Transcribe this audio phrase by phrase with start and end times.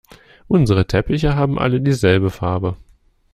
[0.47, 2.75] Unsere Teppiche haben alle dieselbe Farbe.